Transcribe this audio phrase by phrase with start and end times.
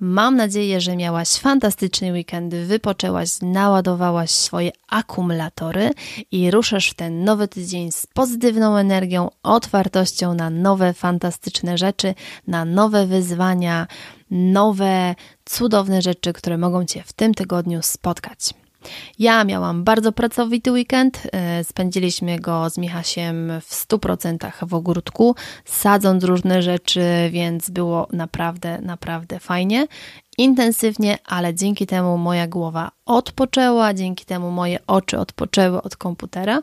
[0.00, 5.90] Mam nadzieję, że miałaś fantastyczny weekend, wypoczęłaś, naładowałaś swoje akumulatory
[6.30, 12.14] i ruszasz w ten nowy tydzień z pozytywną energią, otwartością na nowe, fantastyczne rzeczy,
[12.46, 13.86] na nowe wyzwania,
[14.30, 18.54] nowe, cudowne rzeczy, które mogą Cię w tym tygodniu spotkać.
[19.18, 21.22] Ja miałam bardzo pracowity weekend.
[21.32, 25.34] E, spędziliśmy go z Michasiem w 100% w ogródku,
[25.64, 29.86] sadząc różne rzeczy, więc było naprawdę, naprawdę fajnie.
[30.38, 36.60] Intensywnie, ale dzięki temu moja głowa odpoczęła, dzięki temu moje oczy odpoczęły od komputera,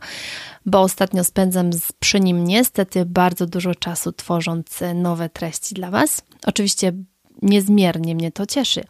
[0.66, 6.22] bo ostatnio spędzam przy nim niestety bardzo dużo czasu tworząc nowe treści dla Was.
[6.46, 6.94] Oczywiście
[7.42, 8.84] niezmiernie mnie to cieszy.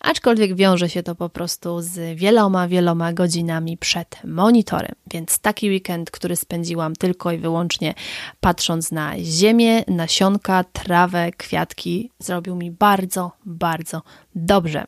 [0.00, 4.92] Aczkolwiek wiąże się to po prostu z wieloma, wieloma godzinami przed monitorem.
[5.12, 7.94] Więc taki weekend, który spędziłam tylko i wyłącznie
[8.40, 14.02] patrząc na ziemię, nasionka, trawę, kwiatki, zrobił mi bardzo, bardzo
[14.34, 14.84] dobrze.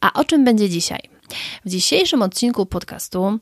[0.00, 1.00] A o czym będzie dzisiaj?
[1.64, 3.38] W dzisiejszym odcinku podcastu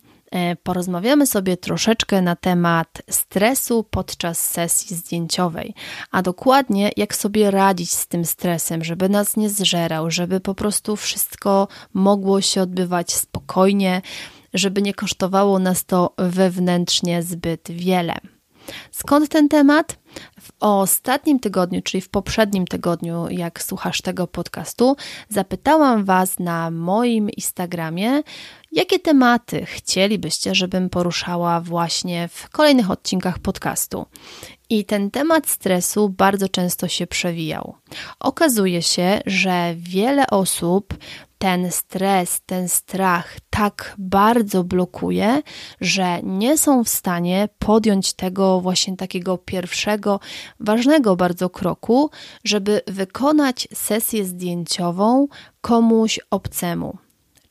[0.62, 5.74] porozmawiamy sobie troszeczkę na temat stresu podczas sesji zdjęciowej,
[6.10, 10.96] a dokładnie jak sobie radzić z tym stresem, żeby nas nie zżerał, żeby po prostu
[10.96, 14.02] wszystko mogło się odbywać spokojnie,
[14.54, 18.14] żeby nie kosztowało nas to wewnętrznie zbyt wiele.
[18.90, 19.98] Skąd ten temat?
[20.40, 24.96] W ostatnim tygodniu, czyli w poprzednim tygodniu, jak słuchasz tego podcastu,
[25.28, 28.22] zapytałam Was na moim Instagramie,
[28.72, 34.06] jakie tematy chcielibyście, żebym poruszała właśnie w kolejnych odcinkach podcastu.
[34.70, 37.74] I ten temat stresu bardzo często się przewijał.
[38.20, 40.94] Okazuje się, że wiele osób
[41.38, 45.42] ten stres, ten strach tak bardzo blokuje,
[45.80, 50.20] że nie są w stanie podjąć tego właśnie takiego pierwszego,
[50.60, 52.10] ważnego bardzo kroku,
[52.44, 55.26] żeby wykonać sesję zdjęciową
[55.60, 56.98] komuś obcemu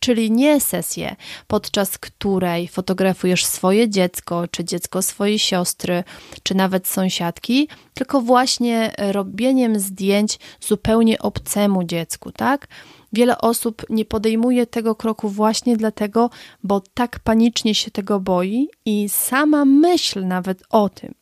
[0.01, 1.15] czyli nie sesję,
[1.47, 6.03] podczas której fotografujesz swoje dziecko, czy dziecko swojej siostry,
[6.43, 12.67] czy nawet sąsiadki, tylko właśnie robieniem zdjęć zupełnie obcemu dziecku, tak?
[13.13, 16.29] Wiele osób nie podejmuje tego kroku właśnie dlatego,
[16.63, 21.13] bo tak panicznie się tego boi i sama myśl nawet o tym,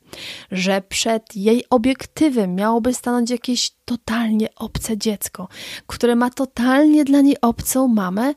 [0.51, 5.47] że przed jej obiektywem miałoby stanąć jakieś totalnie obce dziecko,
[5.87, 8.33] które ma totalnie dla niej obcą mamę,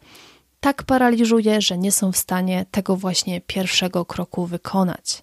[0.62, 5.22] tak paraliżuje, że nie są w stanie tego właśnie pierwszego kroku wykonać.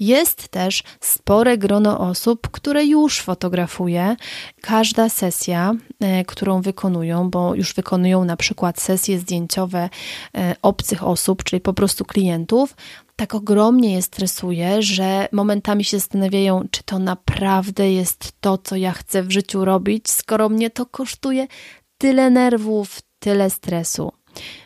[0.00, 4.16] Jest też spore grono osób, które już fotografuje.
[4.60, 9.88] Każda sesja, e, którą wykonują, bo już wykonują na przykład sesje zdjęciowe
[10.34, 12.76] e, obcych osób, czyli po prostu klientów,
[13.16, 18.92] tak ogromnie je stresuje, że momentami się zastanawiają, czy to naprawdę jest to, co ja
[18.92, 21.46] chcę w życiu robić, skoro mnie to kosztuje
[21.98, 24.12] tyle nerwów, tyle stresu.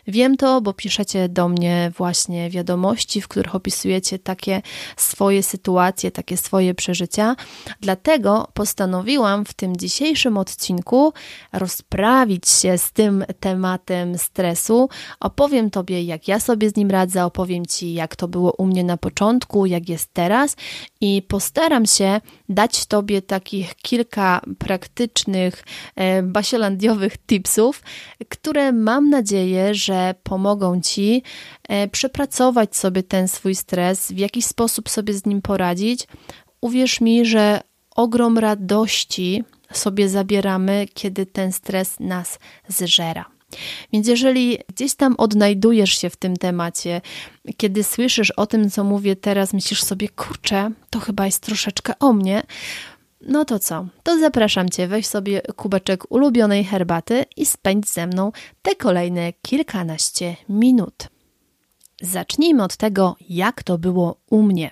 [0.07, 4.61] Wiem to, bo piszecie do mnie właśnie wiadomości, w których opisujecie takie
[4.97, 7.35] swoje sytuacje, takie swoje przeżycia.
[7.81, 11.13] Dlatego postanowiłam w tym dzisiejszym odcinku
[11.53, 14.89] rozprawić się z tym tematem stresu.
[15.19, 18.83] Opowiem Tobie, jak ja sobie z nim radzę, opowiem Ci, jak to było u mnie
[18.83, 20.55] na początku, jak jest teraz
[21.01, 25.63] i postaram się dać Tobie takich kilka praktycznych,
[25.95, 27.81] e, basielandiowych tipsów,
[28.29, 31.23] które mam nadzieję, że pomogą Ci
[31.69, 36.07] e, przepracować sobie ten swój stres, w jakiś sposób sobie z nim poradzić.
[36.61, 37.61] Uwierz mi, że
[37.95, 39.43] ogrom radości
[39.73, 43.25] sobie zabieramy, kiedy ten stres nas zżera.
[43.93, 47.01] Więc jeżeli gdzieś tam odnajdujesz się w tym temacie,
[47.57, 52.13] kiedy słyszysz o tym, co mówię teraz, myślisz sobie, kurczę, to chyba jest troszeczkę o
[52.13, 52.43] mnie,
[53.27, 53.85] No to co?
[54.03, 58.31] To zapraszam Cię, weź sobie kubeczek ulubionej herbaty i spędź ze mną
[58.61, 61.07] te kolejne kilkanaście minut.
[62.01, 64.71] Zacznijmy od tego, jak to było u mnie.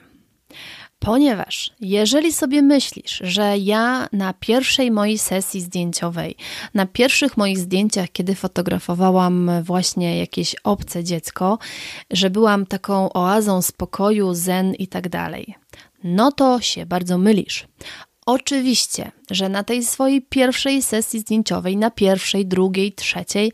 [0.99, 6.35] Ponieważ jeżeli sobie myślisz, że ja na pierwszej mojej sesji zdjęciowej,
[6.73, 11.59] na pierwszych moich zdjęciach, kiedy fotografowałam właśnie jakieś obce dziecko,
[12.11, 15.55] że byłam taką oazą spokoju, zen i tak dalej,
[16.03, 17.67] no to się bardzo mylisz.
[18.29, 23.51] Oczywiście, że na tej swojej pierwszej sesji zdjęciowej, na pierwszej, drugiej, trzeciej,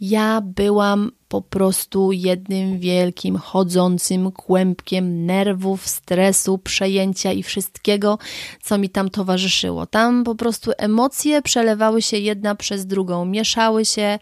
[0.00, 8.18] ja byłam po prostu jednym wielkim, chodzącym kłębkiem nerwów, stresu, przejęcia i wszystkiego,
[8.62, 9.86] co mi tam towarzyszyło.
[9.86, 14.18] Tam po prostu emocje przelewały się jedna przez drugą, mieszały się.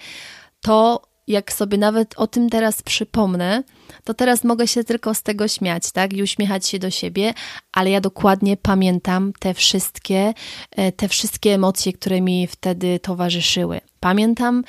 [0.60, 3.62] To, jak sobie nawet o tym teraz przypomnę,
[4.04, 6.12] to teraz mogę się tylko z tego śmiać, tak?
[6.12, 7.34] I uśmiechać się do siebie,
[7.72, 10.34] ale ja dokładnie pamiętam te wszystkie,
[10.70, 13.80] e, te wszystkie emocje, które mi wtedy towarzyszyły.
[14.00, 14.62] Pamiętam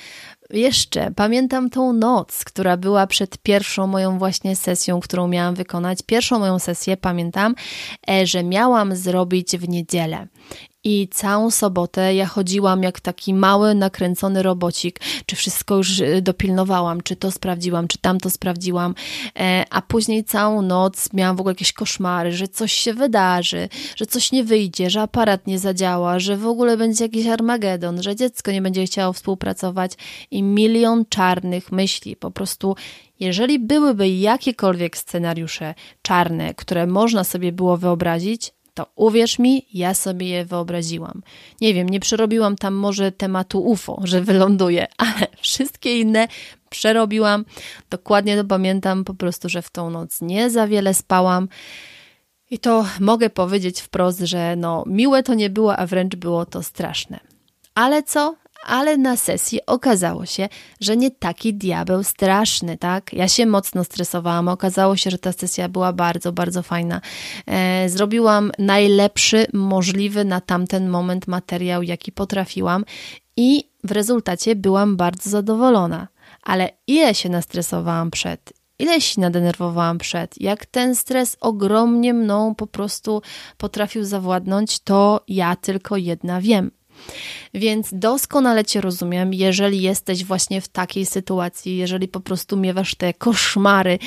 [0.54, 6.00] jeszcze pamiętam tą noc, która była przed pierwszą moją właśnie sesją, którą miałam wykonać.
[6.06, 7.56] Pierwszą moją sesję pamiętam,
[8.10, 10.28] e, że miałam zrobić w niedzielę.
[10.84, 17.02] I całą sobotę ja chodziłam jak taki mały, nakręcony robocik, czy wszystko już y, dopilnowałam,
[17.02, 18.96] czy to sprawdziłam, czy tamto sprawdziłam,
[19.40, 24.06] e, a później całą noc miałam w ogóle jakieś koszmary, że coś się wydarzy, że
[24.06, 28.52] coś nie wyjdzie, że aparat nie zadziała, że w ogóle będzie jakiś armagedon, że dziecko
[28.52, 29.92] nie będzie chciało współpracować
[30.32, 32.16] i milion czarnych myśli.
[32.16, 32.76] Po prostu
[33.20, 40.28] jeżeli byłyby jakiekolwiek scenariusze czarne, które można sobie było wyobrazić, to uwierz mi, ja sobie
[40.30, 41.22] je wyobraziłam.
[41.62, 46.28] Nie wiem, nie przerobiłam tam może tematu UFO, że wyląduje, ale wszystkie inne
[46.70, 47.46] przerobiłam.
[47.90, 51.48] Dokładnie to pamiętam po prostu, że w tą noc nie za wiele spałam.
[52.52, 56.64] I to mogę powiedzieć wprost, że no miłe to nie było, a wręcz było to
[56.64, 57.20] straszne.
[57.76, 58.36] Ale co?
[58.66, 60.50] Ale na sesji okazało się,
[60.80, 63.14] że nie taki diabeł straszny, tak?
[63.14, 67.02] Ja się mocno stresowałam, okazało się, że ta sesja była bardzo, bardzo fajna.
[67.48, 72.86] E, zrobiłam najlepszy możliwy na tamten moment materiał, jaki potrafiłam
[73.38, 76.08] i w rezultacie byłam bardzo zadowolona.
[76.44, 82.68] Ale ile się nastresowałam przed, ile się nadenerwowałam przed, jak ten stres ogromnie mną po
[82.68, 83.22] prostu
[83.58, 86.72] potrafił zawładnąć, to ja tylko jedna wiem.
[87.54, 93.14] Więc doskonale Cię rozumiem, jeżeli jesteś właśnie w takiej sytuacji, jeżeli po prostu miewasz te
[93.14, 94.00] koszmary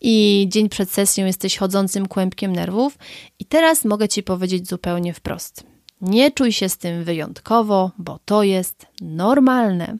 [0.00, 2.98] i dzień przed sesją jesteś chodzącym kłębkiem nerwów.
[3.38, 5.64] I teraz mogę Ci powiedzieć zupełnie wprost.
[6.00, 9.96] Nie czuj się z tym wyjątkowo, bo to jest normalne.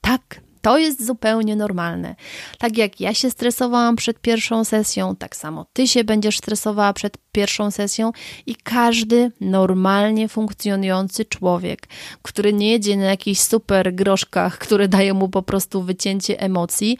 [0.00, 2.14] Tak, to jest zupełnie normalne.
[2.58, 7.18] Tak jak ja się stresowałam przed pierwszą sesją, tak samo ty się będziesz stresowała przed
[7.32, 8.12] pierwszą sesją
[8.46, 11.88] i każdy normalnie funkcjonujący człowiek,
[12.22, 16.98] który nie jedzie na jakichś super groszkach, które dają mu po prostu wycięcie emocji,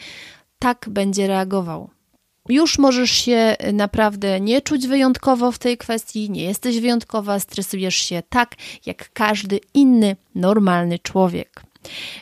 [0.59, 1.91] tak będzie reagował.
[2.49, 8.23] Już możesz się naprawdę nie czuć wyjątkowo w tej kwestii, nie jesteś wyjątkowa, stresujesz się
[8.29, 8.55] tak
[8.87, 11.72] jak każdy inny normalny człowiek.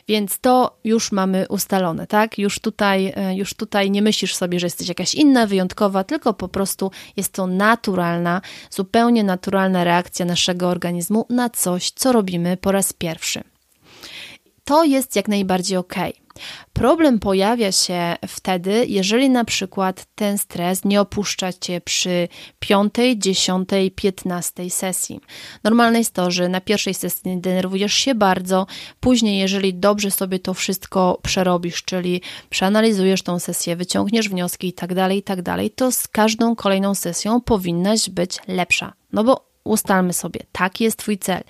[0.07, 2.37] Więc to już mamy ustalone, tak?
[2.37, 6.47] Już tutaj, e, już tutaj nie myślisz sobie, że jesteś jakaś inna, wyjątkowa, tylko po
[6.47, 12.93] prostu jest to naturalna, zupełnie naturalna reakcja naszego organizmu na coś, co robimy po raz
[12.93, 13.43] pierwszy.
[14.63, 15.95] To jest jak najbardziej ok.
[16.73, 22.27] Problem pojawia się wtedy, jeżeli na przykład ten stres nie opuszcza cię przy
[22.59, 25.19] 5, 10, 15 sesji.
[25.63, 28.67] Normalne jest to, że na pierwszej sesji denerwujesz się bardzo,
[28.99, 34.93] później, jeżeli dobrze sobie to wszystko przerobisz, czyli przeanalizujesz tą sesję, wyciągniesz wnioski i tak
[34.93, 35.41] dalej, i tak
[35.75, 38.93] to z każdą kolejną sesją powinnaś być lepsza.
[39.13, 41.43] No bo ustalmy sobie, taki jest Twój cel,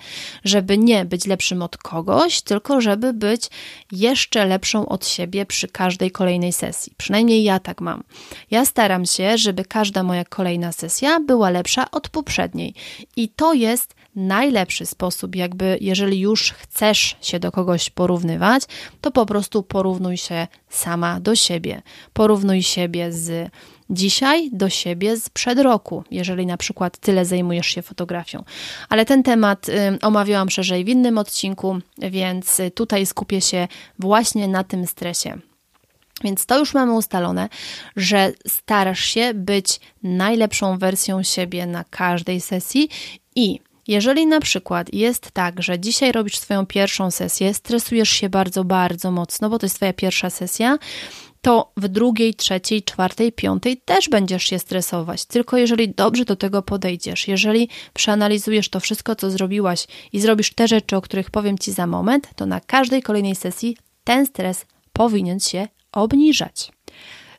[0.44, 3.50] żeby nie być lepszym od kogoś, tylko żeby być
[3.92, 6.92] jeszcze lepszą od siebie przy każdej kolejnej sesji.
[6.96, 8.02] Przynajmniej ja tak mam.
[8.50, 12.74] Ja staram się, żeby każda moja kolejna sesja była lepsza od poprzedniej.
[13.16, 18.62] I to jest najlepszy sposób, jakby jeżeli już chcesz się do kogoś porównywać,
[19.00, 21.82] to po prostu porównuj się sama do siebie.
[22.12, 23.50] Porównuj siebie z
[23.92, 28.44] dzisiaj do siebie sprzed roku, jeżeli na przykład tyle zajmujesz się fotografią.
[28.88, 29.66] Ale ten temat
[30.02, 33.68] omawiałam szerzej w innym odcinku, więc tutaj skupię się
[33.98, 35.38] właśnie na tym stresie.
[36.24, 37.48] Więc to już mamy ustalone,
[37.96, 42.88] że starasz się być najlepszą wersją siebie na każdej sesji
[43.36, 48.64] i jeżeli na przykład jest tak, że dzisiaj robisz swoją pierwszą sesję, stresujesz się bardzo,
[48.64, 50.78] bardzo mocno, bo to jest Twoja pierwsza sesja,
[51.42, 55.24] to w drugiej, trzeciej, czwartej, piątej też będziesz się stresować.
[55.24, 60.68] Tylko jeżeli dobrze do tego podejdziesz, jeżeli przeanalizujesz to wszystko, co zrobiłaś i zrobisz te
[60.68, 65.40] rzeczy, o których powiem Ci za moment, to na każdej kolejnej sesji ten stres powinien
[65.40, 66.72] się obniżać.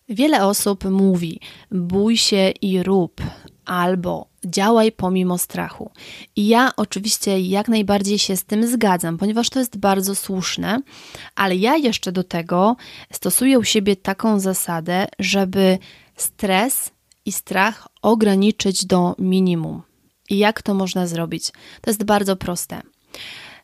[0.10, 1.39] Wiele osób mówi:
[1.72, 3.22] bój się i rób,
[3.65, 5.91] albo działaj pomimo strachu.
[6.35, 10.81] I ja oczywiście jak najbardziej się z tym zgadzam, ponieważ to jest bardzo słuszne,
[11.35, 12.75] ale ja jeszcze do tego
[13.12, 15.77] stosuję u siebie taką zasadę, żeby
[16.15, 16.91] stres
[17.25, 19.81] i strach ograniczyć do minimum.
[20.29, 21.51] I jak to można zrobić?
[21.81, 22.81] To jest bardzo proste.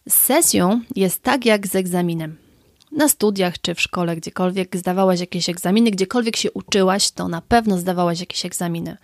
[0.09, 2.49] Sesją jest tak jak z egzaminem
[2.91, 7.77] na studiach czy w szkole, gdziekolwiek zdawałaś jakieś egzaminy, gdziekolwiek się uczyłaś, to na pewno
[7.77, 8.98] zdawałaś jakieś egzaminy.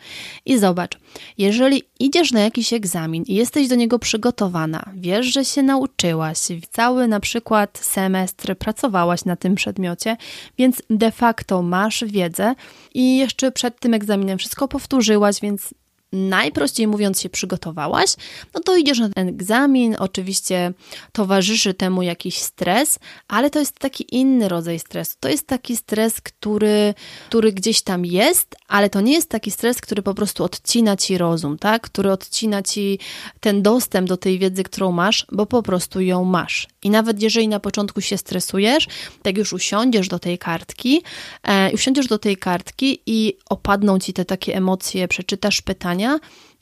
[0.45, 0.97] I zobacz,
[1.37, 6.37] jeżeli idziesz na jakiś egzamin i jesteś do niego przygotowana, wiesz, że się nauczyłaś,
[6.71, 10.17] cały na przykład semestr pracowałaś na tym przedmiocie,
[10.57, 12.55] więc de facto masz wiedzę
[12.93, 15.73] i jeszcze przed tym egzaminem wszystko powtórzyłaś, więc
[16.15, 18.15] najprościej mówiąc się przygotowałaś,
[18.53, 20.73] no to idziesz na ten egzamin, oczywiście
[21.11, 25.15] towarzyszy temu jakiś stres, ale to jest taki inny rodzaj stresu.
[25.19, 26.93] To jest taki stres, który,
[27.29, 31.17] który gdzieś tam jest, ale to nie jest taki stres, który po prostu odcina ci
[31.17, 31.81] rozum, tak?
[31.81, 32.99] Który odcina ci
[33.39, 36.67] ten dostęp do tej wiedzy, którą masz, bo po prostu ją masz.
[36.83, 38.87] I nawet jeżeli na początku się stresujesz,
[39.21, 41.01] tak już usiądziesz do tej kartki,
[41.43, 46.04] e, usiądziesz do tej kartki i opadną ci te takie emocje, przeczytasz pytania,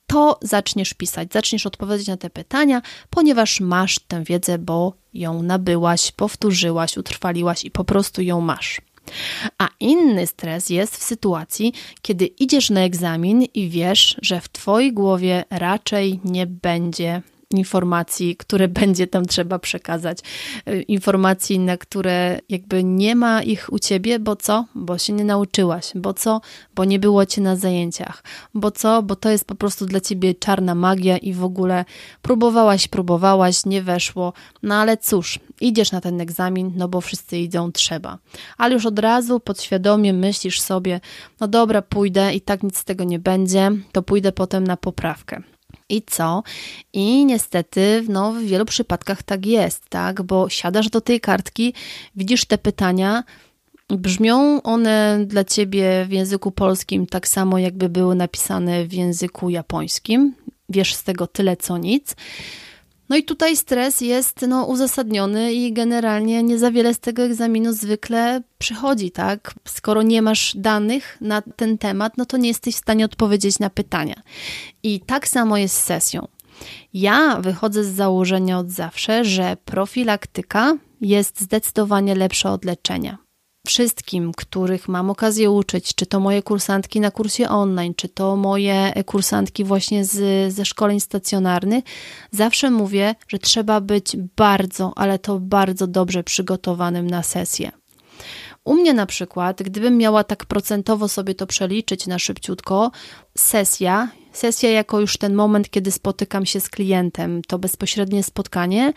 [0.08, 6.12] to zaczniesz pisać, zaczniesz odpowiadać na te pytania, ponieważ masz tę wiedzę, bo ją nabyłaś,
[6.12, 8.82] powtórzyłaś, utrwaliłaś i po prostu ją masz.
[9.58, 14.94] A inny stres jest w sytuacji, kiedy idziesz na egzamin i wiesz, że w Twojej
[14.94, 17.22] głowie raczej nie będzie
[17.54, 20.20] informacji, które będzie tam trzeba przekazać,
[20.68, 24.66] y, informacji, na które jakby nie ma ich u ciebie, bo co?
[24.76, 26.42] Bo się nie nauczyłaś, bo co?
[26.76, 29.04] Bo nie było cię na zajęciach, bo co?
[29.04, 31.86] Bo to jest po prostu dla ciebie czarna magia i w ogóle
[32.22, 34.34] próbowałaś, próbowałaś, nie weszło,
[34.64, 38.18] no ale cóż, idziesz na ten egzamin, no bo wszyscy idą, trzeba.
[38.58, 41.00] Ale już od razu podświadomie myślisz sobie,
[41.40, 45.53] no dobra, pójdę i tak nic z tego nie będzie, to pójdę potem na poprawkę.
[45.90, 46.44] I co?
[46.94, 50.22] I niestety no, w wielu przypadkach tak jest, tak?
[50.22, 51.74] Bo siadasz do tej kartki,
[52.16, 53.24] widzisz te pytania,
[53.90, 60.36] brzmią one dla ciebie w języku polskim tak samo, jakby były napisane w języku japońskim.
[60.70, 62.16] Wiesz z tego tyle co nic.
[63.14, 67.74] No i tutaj stres jest no, uzasadniony i generalnie nie za wiele z tego egzaminu
[67.74, 69.54] zwykle przychodzi, tak?
[69.66, 73.70] Skoro nie masz danych na ten temat, no to nie jesteś w stanie odpowiedzieć na
[73.70, 74.16] pytania.
[74.84, 76.28] I tak samo jest z sesją.
[76.94, 83.23] Ja wychodzę z założenia od zawsze, że profilaktyka jest zdecydowanie lepsza od leczenia
[83.68, 88.94] wszystkim, których mam okazję uczyć, czy to moje kursantki na kursie online, czy to moje
[89.06, 91.84] kursantki właśnie z, ze szkoleń stacjonarnych,
[92.32, 97.72] zawsze mówię, że trzeba być bardzo, ale to bardzo dobrze przygotowanym na sesję.
[98.64, 102.92] U mnie na przykład, gdybym miała tak procentowo sobie to przeliczyć na szybciutko,
[103.38, 108.94] sesja, sesja jako już ten moment, kiedy spotykam się z klientem, to bezpośrednie spotkanie,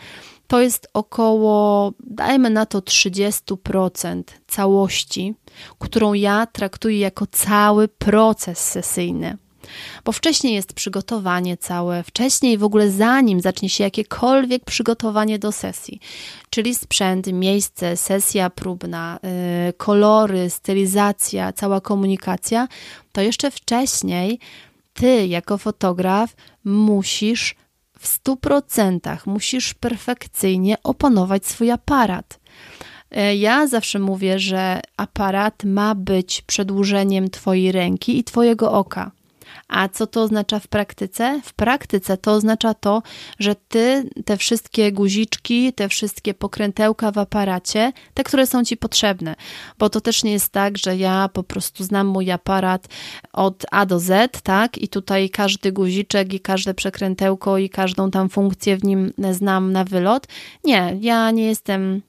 [0.47, 5.35] to jest około, dajmy na to 30% całości,
[5.79, 9.37] którą ja traktuję jako cały proces sesyjny.
[10.05, 15.99] Bo wcześniej jest przygotowanie całe, wcześniej w ogóle zanim zacznie się jakiekolwiek przygotowanie do sesji,
[16.49, 19.19] czyli sprzęt, miejsce, sesja próbna,
[19.65, 22.67] yy, kolory, stylizacja, cała komunikacja,
[23.11, 24.39] to jeszcze wcześniej
[24.97, 27.55] ty jako fotograf musisz
[27.99, 32.39] w stu procentach musisz perfekcyjnie opanować swój aparat.
[33.11, 39.11] E, ja zawsze mówię, że aparat ma być przedłużeniem Twojej ręki i Twojego oka.
[39.67, 41.41] A co to oznacza w praktyce?
[41.43, 43.03] W praktyce to oznacza to,
[43.39, 49.35] że ty te wszystkie guziczki, te wszystkie pokrętełka w aparacie, te, które są ci potrzebne,
[49.79, 52.87] bo to też nie jest tak, że ja po prostu znam mój aparat
[53.33, 54.77] od A do Z, tak?
[54.77, 59.83] I tutaj każdy guziczek i każde przekrętełko i każdą tam funkcję w nim znam na
[59.83, 60.27] wylot.
[60.63, 62.01] Nie, ja nie jestem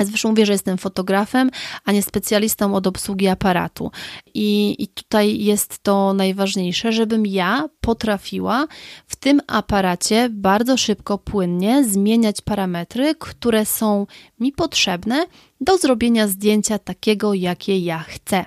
[0.00, 1.50] Zresztą mówię, że jestem fotografem,
[1.84, 3.90] a nie specjalistą od obsługi aparatu.
[4.34, 8.66] I, I tutaj jest to najważniejsze, żebym ja potrafiła
[9.06, 14.06] w tym aparacie bardzo szybko, płynnie zmieniać parametry, które są
[14.40, 15.26] mi potrzebne
[15.60, 18.44] do zrobienia zdjęcia takiego, jakie ja chcę.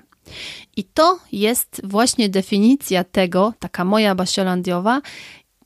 [0.77, 5.01] I to jest właśnie definicja tego, taka moja basiolandiowa,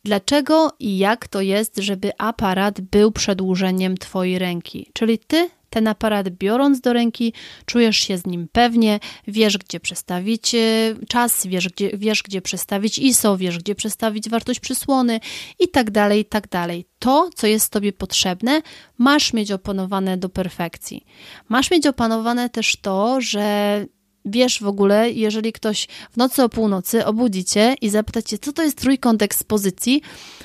[0.04, 4.90] dlaczego i jak to jest, żeby aparat był przedłużeniem Twojej ręki.
[4.94, 7.34] Czyli Ty ten aparat biorąc do ręki,
[7.66, 10.60] czujesz się z nim pewnie, wiesz gdzie przestawić e,
[11.08, 15.20] czas, wiesz gdzie, wiesz gdzie przestawić ISO, wiesz gdzie przestawić wartość przysłony
[15.60, 16.86] i tak dalej, i tak dalej.
[17.00, 18.62] To, co jest Tobie potrzebne,
[18.98, 21.06] masz mieć opanowane do perfekcji.
[21.50, 23.86] Masz mieć opanowane też to, że
[24.26, 28.54] wiesz w ogóle, jeżeli ktoś w nocy o północy obudzi cię i zapyta cię, co
[28.54, 30.02] to jest trójkąt ekspozycji,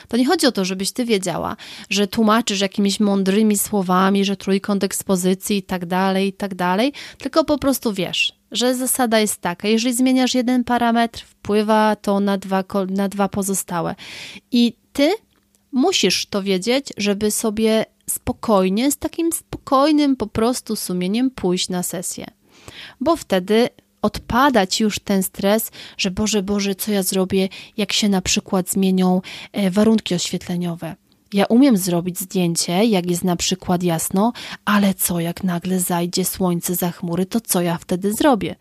[0.08, 1.56] to nie chodzi o to, żebyś ty wiedziała,
[1.90, 7.44] że tłumaczysz jakimiś mądrymi słowami, że trójkąt ekspozycji i tak dalej, i tak dalej, tylko
[7.44, 12.64] po prostu wiesz, że zasada jest taka, jeżeli zmieniasz jeden parametr, wpływa to na dwa,
[12.90, 13.94] na dwa pozostałe.
[14.52, 15.10] I ty
[15.72, 22.37] musisz to wiedzieć, żeby sobie spokojnie, z takim spokojnym po prostu sumieniem pójść na sesję
[23.00, 23.68] bo wtedy
[24.02, 28.70] odpada ci już ten stres, że Boże, Boże, co ja zrobię, jak się na przykład
[28.70, 29.20] zmienią
[29.52, 30.96] e, warunki oświetleniowe.
[31.32, 34.32] Ja umiem zrobić zdjęcie, jak jest na przykład jasno,
[34.64, 38.56] ale co jak nagle zajdzie słońce za chmury, to co ja wtedy zrobię?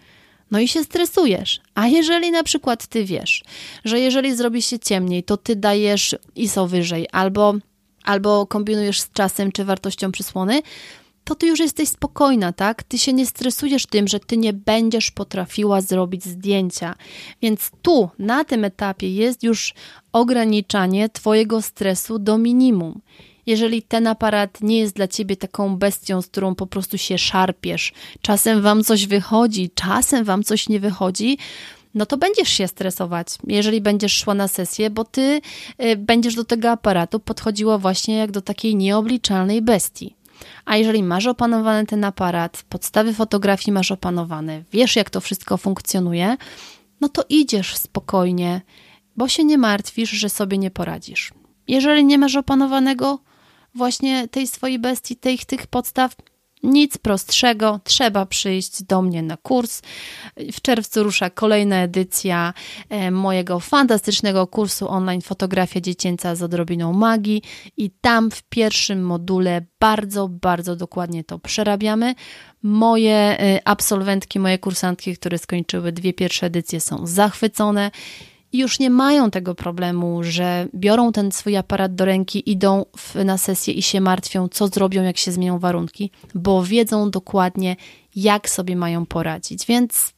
[0.52, 1.62] No i się stresujesz.
[1.76, 3.44] A jeżeli na przykład ty wiesz,
[3.86, 7.54] że jeżeli zrobi się ciemniej, to ty dajesz ISO wyżej albo,
[8.04, 10.62] albo kombinujesz z czasem czy wartością przysłony,
[11.28, 12.84] to ty już jesteś spokojna, tak?
[12.84, 16.96] Ty się nie stresujesz tym, że ty nie będziesz potrafiła zrobić zdjęcia.
[17.42, 19.74] Więc tu, na tym etapie, jest już
[20.14, 23.02] ograniczanie Twojego stresu do minimum.
[23.46, 27.94] Jeżeli ten aparat nie jest dla ciebie taką bestią, z którą po prostu się szarpiesz,
[28.22, 31.38] czasem wam coś wychodzi, czasem wam coś nie wychodzi,
[31.94, 35.42] no to będziesz się stresować, jeżeli będziesz szła na sesję, bo ty
[35.84, 40.17] y, będziesz do tego aparatu podchodziła właśnie jak do takiej nieobliczalnej bestii.
[40.66, 46.38] A jeżeli masz opanowany ten aparat, podstawy fotografii masz opanowane, wiesz jak to wszystko funkcjonuje,
[47.02, 48.62] no to idziesz spokojnie,
[49.16, 51.34] bo się nie martwisz, że sobie nie poradzisz.
[51.68, 53.20] Jeżeli nie masz opanowanego
[53.76, 56.16] właśnie tej swojej bestii, tych, tych podstaw,
[56.68, 59.82] nic prostszego, trzeba przyjść do mnie na kurs.
[60.54, 62.54] W czerwcu rusza kolejna edycja
[62.90, 67.42] e, mojego fantastycznego kursu online Fotografia Dziecięca z odrobiną magii
[67.78, 72.16] i tam w pierwszym module bardzo, bardzo dokładnie to przerabiamy.
[72.64, 77.92] Moje e, absolwentki, moje kursantki, które skończyły dwie pierwsze edycje są zachwycone
[78.54, 83.16] i już nie mają tego problemu, że biorą ten swój aparat do ręki, idą w,
[83.16, 87.76] na sesję i się martwią, co zrobią, jak się zmienią warunki, bo wiedzą dokładnie,
[88.16, 89.66] jak sobie mają poradzić.
[89.66, 90.14] Więc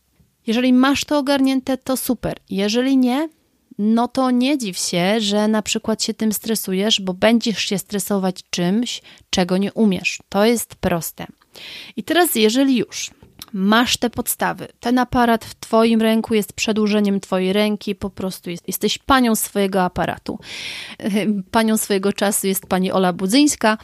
[0.48, 2.38] jeżeli masz to ogarnięte, to super.
[2.50, 3.30] Jeżeli nie,
[3.78, 8.44] no to nie dziw się, że na przykład się tym stresujesz, bo będziesz się stresować
[8.50, 10.20] czymś, czego nie umiesz.
[10.30, 11.28] To jest proste.
[11.96, 13.12] I teraz, jeżeli już
[13.54, 14.68] masz te podstawy.
[14.80, 19.84] Ten aparat w Twoim ręku jest przedłużeniem Twojej ręki, po prostu jest, jesteś panią swojego
[19.84, 20.40] aparatu.
[21.52, 23.78] Panią swojego czasu jest pani Ola Budzyńska,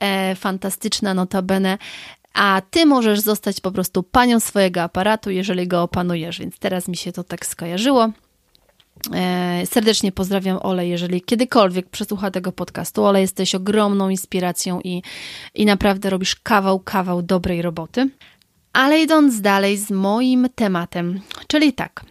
[0.00, 1.78] e, fantastyczna notabene.
[2.34, 6.96] A ty możesz zostać po prostu panią swojego aparatu, jeżeli go opanujesz, więc teraz mi
[6.96, 8.10] się to tak skojarzyło.
[9.14, 13.04] E, serdecznie pozdrawiam Ole, jeżeli kiedykolwiek przesłucha tego podcastu.
[13.04, 15.02] Ole, jesteś ogromną inspiracją i,
[15.54, 18.10] i naprawdę robisz kawał, kawał dobrej roboty.
[18.78, 22.04] Ale idąc dalej z moim tematem, czyli tak,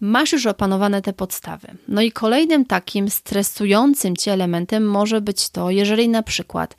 [0.00, 1.68] masz już opanowane te podstawy.
[1.88, 6.76] No i kolejnym takim stresującym cię elementem może być to, jeżeli na przykład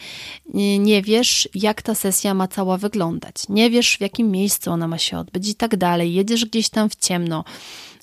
[0.80, 4.98] nie wiesz, jak ta sesja ma cała wyglądać, nie wiesz, w jakim miejscu ona ma
[4.98, 7.44] się odbyć i tak dalej, jedziesz gdzieś tam w ciemno.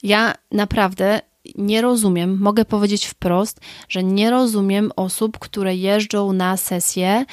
[0.03, 1.21] Ja naprawdę
[1.55, 7.25] nie rozumiem, mogę powiedzieć wprost, że nie rozumiem osób, które jeżdżą na sesje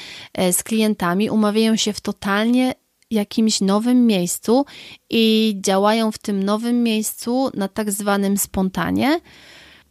[0.51, 2.73] z klientami, umawiają się w totalnie
[3.11, 4.65] jakimś nowym miejscu
[5.09, 9.19] i działają w tym nowym miejscu na tak zwanym spontanie.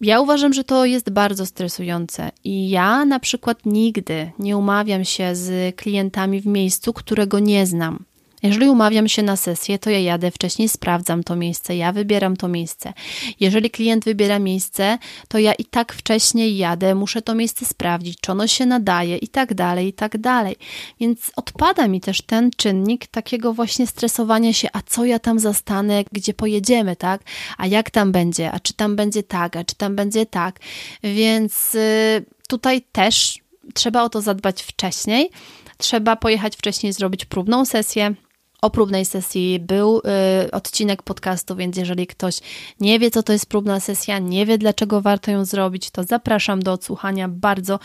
[0.01, 5.37] Ja uważam, że to jest bardzo stresujące i ja na przykład nigdy nie umawiam się
[5.37, 8.05] z klientami w miejscu, którego nie znam.
[8.45, 12.49] Jeżeli umawiam się na sesję, to ja jadę wcześniej, sprawdzam to miejsce, ja wybieram to
[12.49, 12.93] miejsce.
[13.41, 18.33] Jeżeli klient wybiera miejsce, to ja i tak wcześniej jadę, muszę to miejsce sprawdzić, czy
[18.33, 20.57] ono się nadaje i tak dalej, i tak dalej.
[21.01, 26.05] Więc odpada mi też ten czynnik takiego właśnie stresowania się, a co ja tam zastanę,
[26.13, 27.23] gdzie pojedziemy, tak?
[27.59, 28.53] A jak tam będzie?
[28.53, 29.57] A czy tam będzie tak?
[29.57, 30.61] A czy tam będzie tak?
[31.03, 33.39] Więc yy, tutaj też
[33.75, 35.31] trzeba o to zadbać wcześniej.
[35.79, 38.15] Trzeba pojechać wcześniej, zrobić próbną sesję,
[38.65, 39.99] o próbnej sesji był
[40.45, 42.39] y, odcinek podcastu, więc jeżeli ktoś
[42.81, 46.63] nie wie, co to jest próbna sesja, nie wie, dlaczego warto ją zrobić, to zapraszam
[46.63, 47.29] do odsłuchania.
[47.29, 47.79] Bardzo,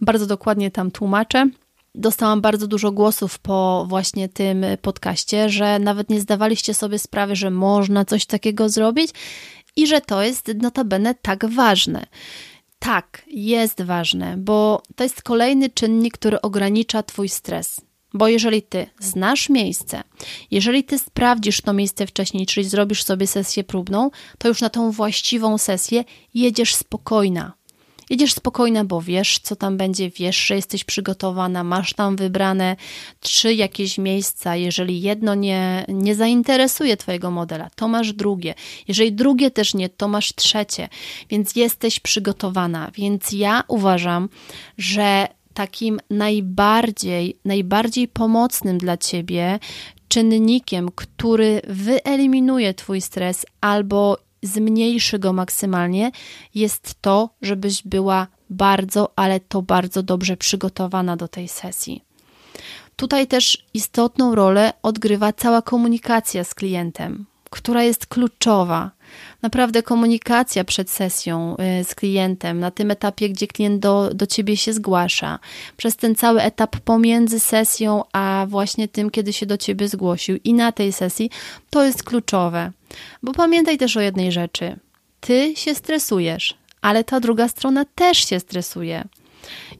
[0.00, 1.48] bardzo dokładnie tam tłumaczę.
[1.94, 7.50] Dostałam bardzo dużo głosów po właśnie tym podcaście, że nawet nie zdawaliście sobie sprawy, że
[7.50, 9.10] można coś takiego zrobić
[9.76, 12.06] i że to jest notabene tak ważne.
[12.78, 17.85] Tak, jest ważne, bo to jest kolejny czynnik, który ogranicza Twój stres
[18.16, 20.02] Bo jeżeli ty znasz miejsce,
[20.50, 24.90] jeżeli ty sprawdzisz to miejsce wcześniej, czyli zrobisz sobie sesję próbną, to już na tą
[24.90, 27.52] właściwą sesję jedziesz spokojna.
[28.10, 32.76] Jedziesz spokojna, bo wiesz, co tam będzie, wiesz, że jesteś przygotowana, masz tam wybrane
[33.20, 34.56] trzy jakieś miejsca.
[34.56, 38.54] Jeżeli jedno nie, nie zainteresuje Twojego modela, to masz drugie.
[38.88, 40.88] Jeżeli drugie też nie, to masz trzecie,
[41.30, 42.90] więc jesteś przygotowana.
[42.94, 44.28] Więc ja uważam,
[44.78, 49.58] że takim najbardziej, najbardziej pomocnym dla ciebie
[50.08, 56.10] czynnikiem, który wyeliminuje Twój stres albo zmniejszy go maksymalnie,
[56.54, 62.02] jest to, żebyś była bardzo, ale to bardzo dobrze przygotowana do tej sesji.
[62.96, 68.90] Tutaj też istotną rolę odgrywa cała komunikacja z klientem, która jest kluczowa.
[69.42, 74.56] Naprawdę komunikacja przed sesją y, z klientem, na tym etapie, gdzie klient do, do ciebie
[74.56, 75.38] się zgłasza,
[75.76, 80.54] przez ten cały etap pomiędzy sesją, a właśnie tym, kiedy się do ciebie zgłosił i
[80.54, 81.30] na tej sesji,
[81.70, 82.70] to jest kluczowe.
[83.22, 84.76] Bo pamiętaj też o jednej rzeczy.
[85.20, 89.04] Ty się stresujesz, ale ta druga strona też się stresuje.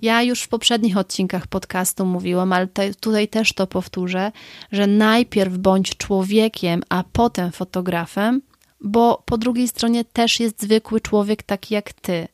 [0.03, 4.33] Ja już w poprzednich odcinkach podcastu mówiłam, ale te, tutaj też to powtórzę,
[4.73, 8.43] że najpierw bądź człowiekiem, a potem fotografem,
[8.81, 12.29] bo po drugiej stronie też jest zwykły człowiek taki jak ty.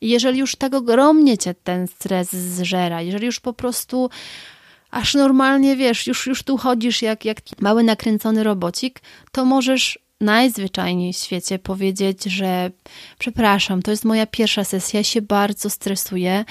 [0.00, 4.10] Jeżeli już tak ogromnie cię ten stres zżera, jeżeli już po prostu
[4.90, 9.00] aż normalnie wiesz, już, już tu chodzisz jak, jak mały nakręcony robocik,
[9.32, 12.70] to możesz najzwyczajniej w świecie powiedzieć, że
[13.18, 16.44] przepraszam, to jest moja pierwsza sesja, się bardzo stresuję,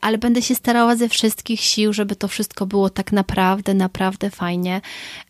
[0.00, 4.80] ale będę się starała ze wszystkich sił, żeby to wszystko było tak naprawdę, naprawdę fajnie.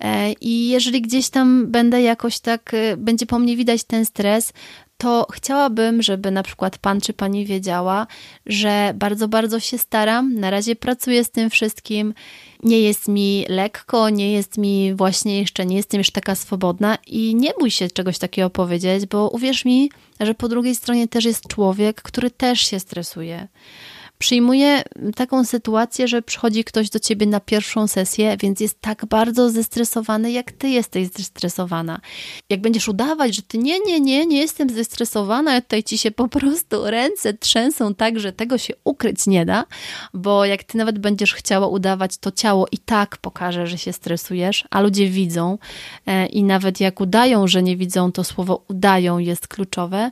[0.01, 4.53] E, I jeżeli gdzieś tam będę jakoś tak, e, będzie po mnie widać ten stres,
[4.99, 8.07] to chciałabym, żeby na przykład pan czy pani wiedziała,
[8.47, 10.35] że bardzo, bardzo się staram.
[10.35, 12.15] Na razie pracuję z tym wszystkim.
[12.63, 17.35] Nie jest mi lekko, nie jest mi właśnie jeszcze, nie jestem już taka swobodna i
[17.35, 21.49] nie bój się czegoś takiego powiedzieć, bo uwierz mi, że po drugiej stronie też jest
[21.49, 23.49] człowiek, który też się stresuje.
[24.19, 24.83] Przyjmuję
[25.17, 30.33] taką sytuację, że przychodzi ktoś do ciebie na pierwszą sesję, więc jest tak bardzo zestresowany,
[30.33, 32.01] jak ty jesteś zestresowana.
[32.51, 36.29] Jak będziesz udawać, że ty nie, nie, nie, nie jestem zestresowana, tutaj ci się po
[36.29, 39.65] prostu ręce trzęsą tak, że tego się ukryć nie da,
[40.15, 44.65] bo jak ty nawet będziesz chciała udawać, to ciało i tak pokaże, że się stresujesz,
[44.71, 45.59] a ludzie widzą
[46.07, 50.11] e, i nawet jak udają, że nie widzą, to słowo udają jest kluczowe,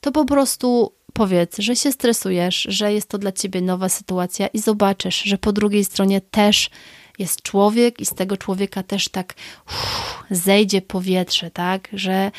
[0.00, 4.58] to po prostu Powiedz, że się stresujesz, że jest to dla ciebie nowa sytuacja i
[4.58, 6.70] zobaczysz, że po drugiej stronie też
[7.18, 9.34] jest człowiek i z tego człowieka też tak
[9.66, 11.88] uff, zejdzie powietrze, tak?
[11.92, 12.30] Że,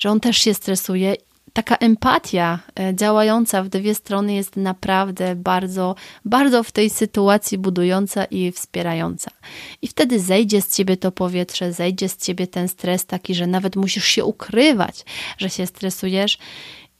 [0.00, 1.14] że on też się stresuje.
[1.52, 8.24] Taka empatia e, działająca w dwie strony jest naprawdę bardzo, bardzo w tej sytuacji budująca
[8.24, 9.30] i wspierająca.
[9.82, 13.76] I wtedy zejdzie z ciebie to powietrze, zejdzie z ciebie ten stres taki, że nawet
[13.76, 15.04] musisz się ukrywać,
[15.38, 16.38] że się stresujesz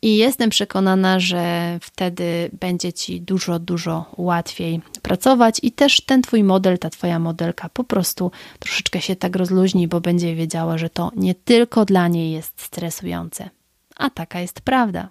[0.02, 6.44] i jestem przekonana, że wtedy będzie ci dużo, dużo łatwiej pracować i też ten twój
[6.44, 11.10] model, ta twoja modelka po prostu troszeczkę się tak rozluźni, bo będzie wiedziała, że to
[11.16, 13.50] nie tylko dla niej jest stresujące.
[13.96, 15.08] A taka jest prawda.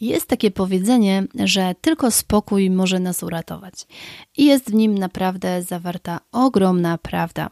[0.00, 3.86] Jest takie powiedzenie, że tylko spokój może nas uratować.
[4.36, 7.50] I jest w nim naprawdę zawarta ogromna prawda.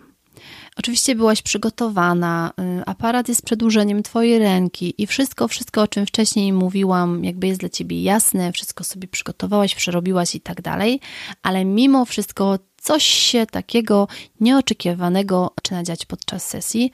[0.76, 6.52] Oczywiście byłaś przygotowana, y, aparat jest przedłużeniem Twojej ręki i wszystko, wszystko, o czym wcześniej
[6.52, 11.00] mówiłam, jakby jest dla Ciebie jasne, wszystko sobie przygotowałaś, przerobiłaś i tak dalej,
[11.42, 14.08] ale mimo wszystko coś się takiego
[14.40, 16.90] nieoczekiwanego zaczyna dziać podczas sesji,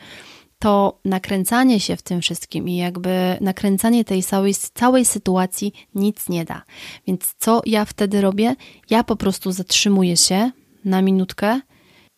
[0.59, 6.44] to nakręcanie się w tym wszystkim i jakby nakręcanie tej całej, całej sytuacji nic nie
[6.44, 6.62] da.
[7.07, 8.57] Więc co ja wtedy robię?
[8.90, 10.50] Ja po prostu zatrzymuję się
[10.85, 11.61] na minutkę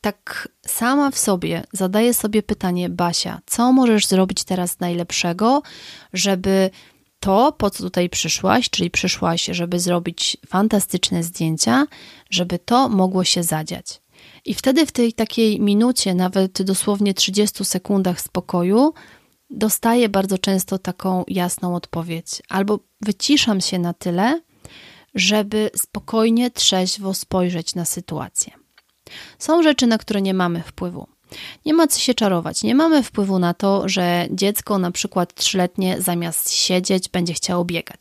[0.03, 5.62] tak sama w sobie zadaję sobie pytanie, Basia, co możesz zrobić teraz najlepszego,
[6.12, 6.71] żeby
[7.21, 11.87] to, po co tutaj przyszłaś, czyli przyszłaś, żeby zrobić fantastyczne zdjęcia,
[12.31, 14.03] żeby to mogło się zadziać.
[14.45, 18.95] I wtedy w tej takiej minucie, nawet dosłownie 30 sekundach spokoju,
[19.51, 24.41] dostaję bardzo często taką jasną odpowiedź, albo wyciszam się na tyle,
[25.15, 28.62] żeby spokojnie, trzeźwo spojrzeć na sytuację.
[29.38, 31.07] Są rzeczy, na które nie mamy wpływu.
[31.66, 32.62] Nie ma co się czarować.
[32.62, 38.01] Nie mamy wpływu na to, że dziecko, na przykład trzyletnie, zamiast siedzieć, będzie chciało biegać.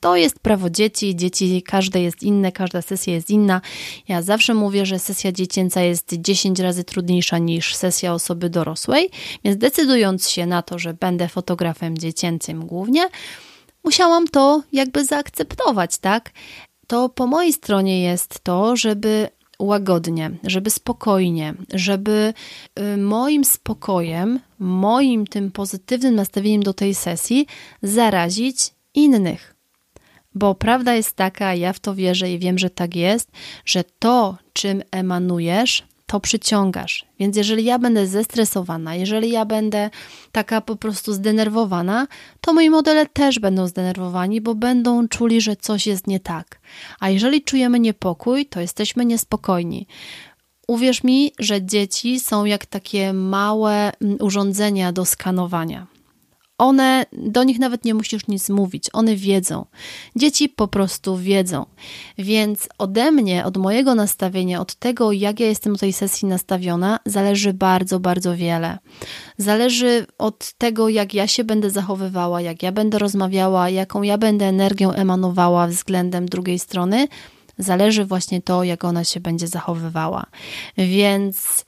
[0.00, 3.60] To jest prawo dzieci, dzieci każde jest inne, każda sesja jest inna.
[4.08, 9.10] Ja zawsze mówię, że sesja dziecięca jest 10 razy trudniejsza niż sesja osoby dorosłej,
[9.44, 13.08] więc decydując się na to, że będę fotografem dziecięcym głównie,
[13.84, 16.30] musiałam to jakby zaakceptować, tak?
[16.86, 19.28] To po mojej stronie jest to, żeby
[19.58, 22.34] łagodnie, żeby spokojnie, żeby
[22.78, 27.46] y, moim spokojem, moim tym pozytywnym nastawieniem do tej sesji
[27.82, 29.54] zarazić innych.
[30.34, 33.30] Bo prawda jest taka, ja w to wierzę i wiem, że tak jest,
[33.64, 37.04] że to, czym emanujesz, to przyciągasz.
[37.20, 39.90] Więc jeżeli ja będę zestresowana, jeżeli ja będę
[40.32, 42.06] taka po prostu zdenerwowana,
[42.40, 46.60] to moi modele też będą zdenerwowani, bo będą czuli, że coś jest nie tak.
[47.00, 49.86] A jeżeli czujemy niepokój, to jesteśmy niespokojni.
[50.68, 55.97] Uwierz mi, że dzieci są jak takie małe mm, urządzenia do skanowania.
[56.58, 59.66] One, do nich nawet nie musisz nic mówić, one wiedzą.
[60.16, 61.66] Dzieci po prostu wiedzą.
[62.18, 66.98] Więc ode mnie, od mojego nastawienia, od tego, jak ja jestem do tej sesji nastawiona,
[67.06, 68.78] zależy bardzo, bardzo wiele.
[69.36, 74.44] Zależy od tego, jak ja się będę zachowywała, jak ja będę rozmawiała, jaką ja będę
[74.44, 77.08] energią emanowała względem drugiej strony.
[77.58, 80.26] Zależy właśnie to, jak ona się będzie zachowywała.
[80.76, 81.64] Więc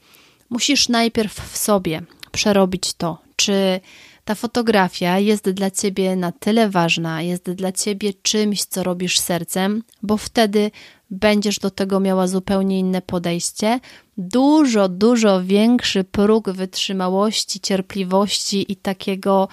[0.50, 3.80] musisz najpierw w sobie przerobić to, czy
[4.30, 9.82] ta fotografia jest dla ciebie na tyle ważna, jest dla ciebie czymś, co robisz sercem,
[10.02, 10.70] bo wtedy
[11.10, 13.80] będziesz do tego miała zupełnie inne podejście,
[14.16, 19.48] dużo, dużo większy próg wytrzymałości, cierpliwości i takiego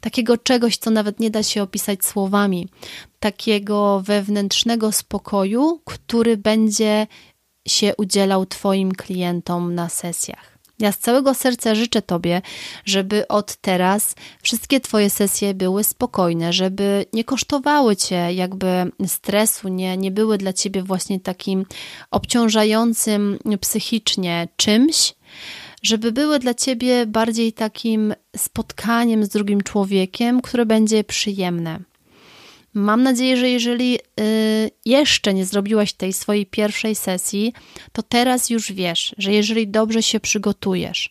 [0.00, 2.68] takiego czegoś, co nawet nie da się opisać słowami,
[3.20, 7.06] takiego wewnętrznego spokoju, który będzie
[7.68, 10.53] się udzielał Twoim klientom na sesjach.
[10.78, 12.42] Ja z całego serca życzę Tobie,
[12.84, 19.96] żeby od teraz wszystkie Twoje sesje były spokojne, żeby nie kosztowały Cię jakby stresu, nie,
[19.96, 21.66] nie były dla Ciebie właśnie takim
[22.10, 25.14] obciążającym psychicznie czymś,
[25.82, 31.80] żeby były dla Ciebie bardziej takim spotkaniem z drugim człowiekiem, które będzie przyjemne.
[32.74, 37.52] Mam nadzieję, że jeżeli y, jeszcze nie zrobiłaś tej swojej pierwszej sesji,
[37.92, 41.10] to teraz już wiesz, że jeżeli dobrze się przygotujesz,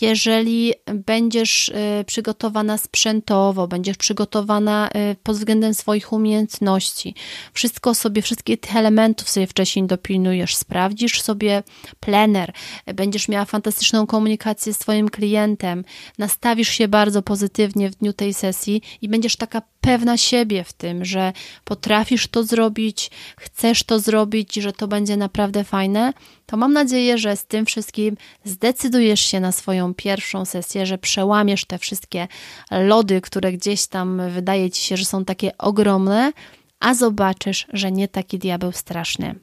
[0.00, 7.14] jeżeli będziesz y, przygotowana sprzętowo, będziesz przygotowana y, pod względem swoich umiejętności,
[7.52, 11.62] wszystko sobie, wszystkich tych elementów sobie wcześniej dopilnujesz, sprawdzisz sobie
[12.00, 12.52] plener,
[12.94, 15.84] będziesz miała fantastyczną komunikację z Twoim klientem,
[16.18, 21.04] nastawisz się bardzo pozytywnie w dniu tej sesji i będziesz taka pewna siebie w tym,
[21.04, 21.32] że
[21.64, 26.12] potrafisz to zrobić, chcesz to zrobić, że to będzie naprawdę fajne,
[26.46, 31.64] to mam nadzieję, że z tym wszystkim zdecydujesz się na swoją pierwszą sesję, że przełamiesz
[31.64, 32.28] te wszystkie
[32.70, 36.32] lody, które gdzieś tam wydaje ci się, że są takie ogromne,
[36.80, 39.34] a zobaczysz, że nie taki diabeł straszny.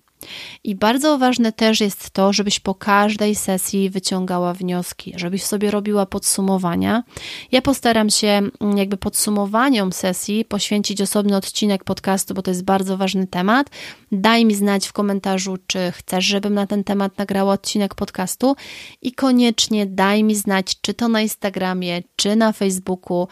[0.63, 6.05] I bardzo ważne też jest to, żebyś po każdej sesji wyciągała wnioski, żebyś sobie robiła
[6.05, 7.03] podsumowania.
[7.51, 12.97] Ja postaram się mm, jakby podsumowaniom sesji poświęcić osobny odcinek podcastu, bo to jest bardzo
[12.97, 13.69] ważny temat.
[14.11, 18.55] Daj mi znać w komentarzu, czy chcesz, żebym na ten temat nagrała odcinek podcastu
[19.01, 23.27] i koniecznie daj mi znać, czy to na Instagramie, czy na Facebooku.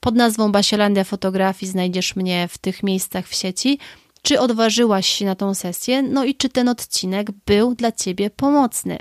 [0.00, 3.78] Pod nazwą Basielandia Fotografii znajdziesz mnie w tych miejscach w sieci
[4.24, 8.98] czy odważyłaś się na tą sesję, no i czy ten odcinek był dla Ciebie pomocny.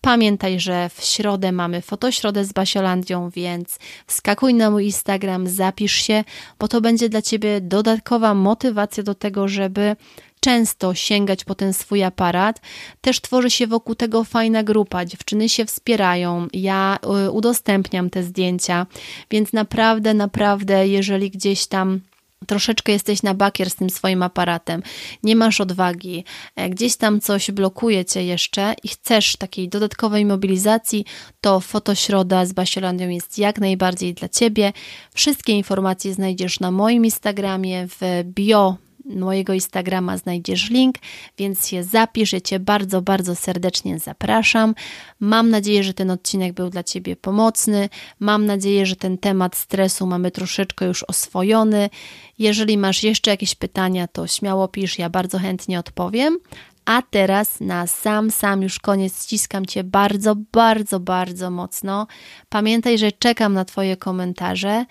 [0.00, 6.24] Pamiętaj, że w środę mamy fotośrodę z Basiolandią, więc wskakuj na mój Instagram, zapisz się,
[6.58, 9.96] bo to będzie dla Ciebie dodatkowa motywacja do tego, żeby
[10.40, 12.60] często sięgać po ten swój aparat.
[13.00, 18.86] Też tworzy się wokół tego fajna grupa, dziewczyny się wspierają, ja y, udostępniam te zdjęcia,
[19.30, 22.00] więc naprawdę, naprawdę, jeżeli gdzieś tam
[22.46, 24.82] troszeczkę jesteś na bakier z tym swoim aparatem,
[25.22, 26.24] nie masz odwagi,
[26.56, 31.04] e, gdzieś tam coś blokuje cię jeszcze i chcesz takiej dodatkowej mobilizacji,
[31.40, 34.72] to fotośroda z Basiolandią jest jak najbardziej dla ciebie.
[35.14, 40.96] Wszystkie informacje znajdziesz na moim Instagramie w bio mojego Instagrama znajdziesz link,
[41.38, 42.32] więc się zapisz.
[42.32, 44.74] Ja Cię bardzo, bardzo serdecznie zapraszam.
[45.20, 47.88] Mam nadzieję, że ten odcinek był dla Ciebie pomocny.
[48.20, 51.90] Mam nadzieję, że ten temat stresu mamy troszeczkę już oswojony.
[52.38, 56.38] Jeżeli masz jeszcze jakieś pytania, to śmiało pisz, ja bardzo chętnie odpowiem.
[56.84, 62.06] A teraz na sam, sam już koniec ściskam Cię bardzo, bardzo, bardzo mocno.
[62.48, 64.84] Pamiętaj, że czekam na Twoje komentarze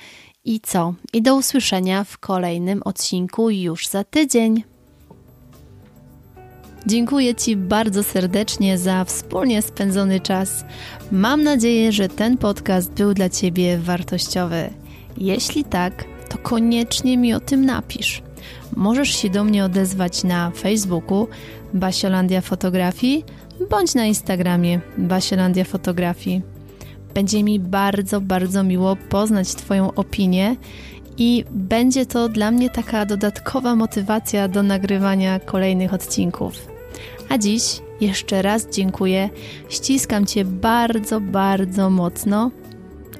[0.47, 0.93] i co?
[1.13, 4.63] I do usłyszenia w kolejnym odcinku już za tydzień.
[6.85, 10.65] Dziękuję Ci bardzo serdecznie za wspólnie spędzony czas.
[11.11, 14.69] Mam nadzieję, że ten podcast był dla Ciebie wartościowy.
[15.17, 18.21] Jeśli tak, to koniecznie mi o tym napisz.
[18.75, 21.27] Możesz się do mnie odezwać na Facebooku
[21.73, 23.25] Basiolandia Fotografii
[23.69, 26.56] bądź na Instagramie Basiolandia Fotografii.
[27.17, 30.55] Będzie mi bardzo, bardzo miło poznać Twoją opinię
[31.17, 36.53] i będzie to dla mnie taka dodatkowa motywacja do nagrywania kolejnych odcinków.
[37.29, 39.29] A dziś Jeszcze raz dziękuję.
[39.69, 42.51] Ściskam Cię bardzo, bardzo mocno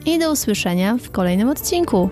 [0.05, 2.10] i do usłyszenia w kolejnym odcinku.